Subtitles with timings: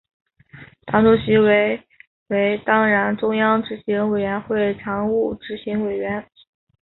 [0.87, 1.83] 党主席为
[2.29, 6.27] 为当然中央执行委员及常务执行委员。